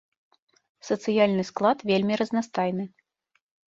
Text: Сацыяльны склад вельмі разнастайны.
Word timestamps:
Сацыяльны 0.87 1.43
склад 1.51 1.87
вельмі 1.93 2.13
разнастайны. 2.25 2.83